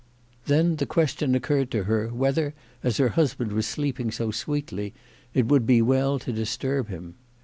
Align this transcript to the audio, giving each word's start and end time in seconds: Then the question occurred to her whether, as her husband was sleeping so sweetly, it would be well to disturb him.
Then 0.47 0.77
the 0.77 0.87
question 0.87 1.35
occurred 1.35 1.69
to 1.69 1.83
her 1.83 2.07
whether, 2.07 2.55
as 2.81 2.97
her 2.97 3.09
husband 3.09 3.51
was 3.51 3.67
sleeping 3.67 4.09
so 4.09 4.31
sweetly, 4.31 4.95
it 5.35 5.45
would 5.47 5.67
be 5.67 5.79
well 5.79 6.17
to 6.17 6.33
disturb 6.33 6.89
him. 6.89 7.13